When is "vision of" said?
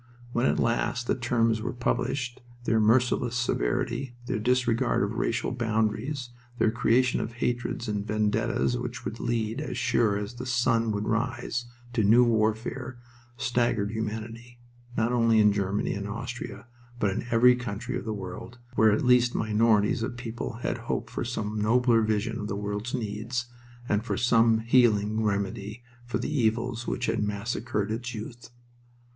22.01-22.47